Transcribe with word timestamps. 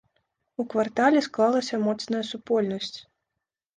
У 0.61 0.63
квартале 0.73 1.21
склалася 1.27 1.75
моцная 1.85 2.25
супольнасць. 2.31 2.95